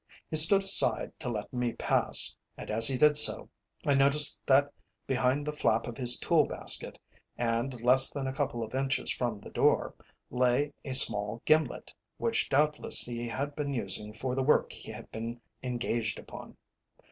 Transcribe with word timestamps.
He 0.31 0.35
stood 0.35 0.63
aside 0.63 1.11
to 1.19 1.29
let 1.29 1.53
me 1.53 1.73
pass, 1.73 2.35
and 2.57 2.71
as 2.71 2.87
he 2.87 2.97
did 2.97 3.17
so, 3.17 3.51
I 3.85 3.93
noticed 3.93 4.43
that 4.47 4.73
behind 5.05 5.45
the 5.45 5.51
flap 5.51 5.85
of 5.85 5.95
his 5.95 6.17
tool 6.17 6.45
basket, 6.47 6.97
and 7.37 7.79
less 7.81 8.09
than 8.09 8.25
a 8.25 8.33
couple 8.33 8.63
of 8.63 8.73
inches 8.73 9.11
from 9.11 9.39
the 9.41 9.51
door, 9.51 9.93
lay 10.31 10.73
a 10.83 10.95
small 10.95 11.43
gimlet, 11.45 11.93
which 12.17 12.49
doubtless 12.49 13.01
he 13.01 13.27
had 13.27 13.55
been 13.55 13.75
using 13.75 14.11
for 14.11 14.33
the 14.33 14.41
work 14.41 14.71
he 14.71 14.89
had 14.91 15.11
been 15.11 15.39
engaged 15.61 16.17
upon. 16.17 16.57